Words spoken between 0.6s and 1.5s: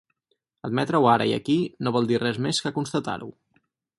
Admetre-ho ara i